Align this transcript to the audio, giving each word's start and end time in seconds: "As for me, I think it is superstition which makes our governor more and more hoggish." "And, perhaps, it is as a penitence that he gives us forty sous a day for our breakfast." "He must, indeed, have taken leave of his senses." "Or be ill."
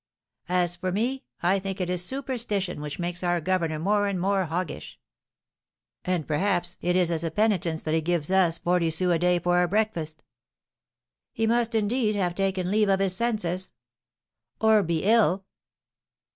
"As 0.49 0.75
for 0.77 0.91
me, 0.91 1.25
I 1.43 1.59
think 1.59 1.79
it 1.79 1.87
is 1.87 2.03
superstition 2.03 2.81
which 2.81 2.97
makes 2.97 3.21
our 3.21 3.39
governor 3.39 3.77
more 3.77 4.07
and 4.07 4.19
more 4.19 4.45
hoggish." 4.47 4.97
"And, 6.03 6.27
perhaps, 6.27 6.75
it 6.81 6.95
is 6.95 7.11
as 7.11 7.23
a 7.23 7.29
penitence 7.29 7.83
that 7.83 7.93
he 7.93 8.01
gives 8.01 8.31
us 8.31 8.57
forty 8.57 8.89
sous 8.89 9.13
a 9.13 9.19
day 9.19 9.37
for 9.37 9.57
our 9.59 9.67
breakfast." 9.67 10.23
"He 11.33 11.45
must, 11.45 11.75
indeed, 11.75 12.15
have 12.15 12.33
taken 12.33 12.71
leave 12.71 12.89
of 12.89 12.99
his 12.99 13.15
senses." 13.15 13.73
"Or 14.59 14.81
be 14.81 15.03
ill." 15.03 15.45